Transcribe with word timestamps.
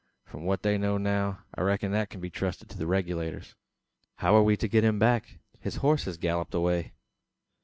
From 0.25 0.45
what 0.45 0.63
they 0.63 0.79
know 0.79 0.97
now, 0.97 1.43
I 1.53 1.61
reck'n 1.61 1.91
that 1.91 2.09
kin 2.09 2.21
be 2.21 2.31
trusted 2.31 2.69
to 2.71 2.77
the 2.79 2.87
Regulators." 2.87 3.53
"How 4.15 4.35
are 4.35 4.41
we 4.41 4.57
to 4.57 4.67
get 4.67 4.83
him 4.83 4.97
back? 4.97 5.37
His 5.59 5.75
horse 5.75 6.05
has 6.05 6.17
galloped 6.17 6.55
away!" 6.55 6.93